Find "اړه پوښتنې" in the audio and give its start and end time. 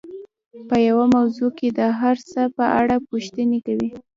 2.79-3.59